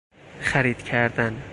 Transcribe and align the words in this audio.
خرید 0.39 0.83
کردن 0.83 1.41